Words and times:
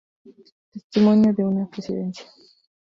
Testimonio 0.71 1.31
de 1.31 1.43
una 1.43 1.69
Presidencia. 1.69 2.25